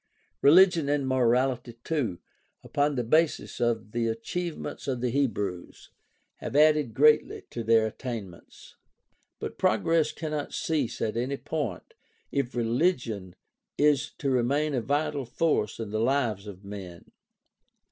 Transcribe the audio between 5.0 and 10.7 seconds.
Hebrews, have added greatly to their attainments. But progress cannot